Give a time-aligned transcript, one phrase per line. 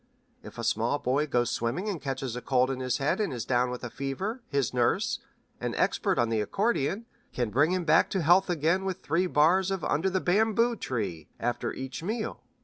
[0.41, 3.45] If a small boy goes swimming and catches a cold in his head and is
[3.45, 5.19] down with a fever, his nurse,
[5.59, 9.69] an expert on the accordion, can bring him back to health again with three bars
[9.69, 12.41] of 'Under the Bamboo Tree' after each meal.